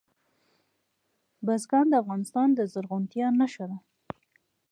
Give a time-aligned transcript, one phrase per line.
[1.45, 3.77] بزګان د افغانستان د زرغونتیا نښه ده.